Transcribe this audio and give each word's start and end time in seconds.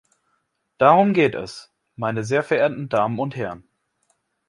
Darum 0.79 1.13
geht 1.13 1.35
es, 1.35 1.71
meine 1.95 2.23
sehr 2.23 2.41
verehrten 2.41 2.89
Damen 2.89 3.19
und 3.19 3.35
Herren. 3.35 3.69